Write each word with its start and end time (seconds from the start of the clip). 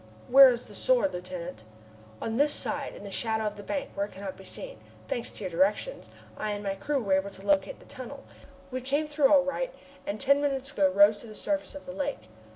"Where 0.29 0.49
is 0.49 0.63
the 0.63 0.73
Sword, 0.73 1.13
Lieutenant?" 1.13 1.63
"On 2.23 2.37
this 2.37 2.51
side, 2.53 2.95
in 2.95 3.03
the 3.03 3.11
shadow 3.11 3.43
of 3.45 3.55
the 3.55 3.61
bank, 3.61 3.91
where 3.93 4.07
it 4.07 4.11
cannot 4.11 4.35
be 4.35 4.43
seen. 4.43 4.79
Thanks 5.07 5.29
to 5.29 5.43
your 5.43 5.51
directions, 5.51 6.09
I 6.37 6.53
and 6.53 6.63
my 6.63 6.73
crew 6.73 7.03
were 7.03 7.13
able 7.13 7.29
to 7.29 7.45
locate 7.45 7.79
the 7.79 7.85
tunnel. 7.85 8.23
We 8.71 8.81
came 8.81 9.05
through 9.05 9.31
all 9.31 9.43
right, 9.43 9.71
and 10.07 10.19
ten 10.19 10.41
minutes 10.41 10.71
ago 10.71 10.89
rose 10.89 11.17
to 11.19 11.27
the 11.27 11.35
surface 11.35 11.75
of 11.75 11.85
the 11.85 11.91
lake. 11.93 12.29